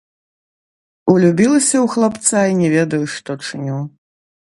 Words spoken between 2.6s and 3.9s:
не ведаю, што чыню.